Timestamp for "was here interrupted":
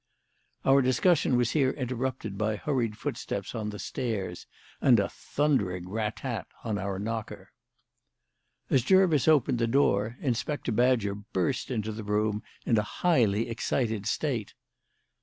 1.37-2.35